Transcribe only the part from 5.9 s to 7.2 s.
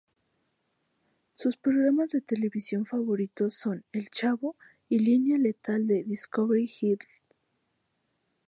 Discovery Health.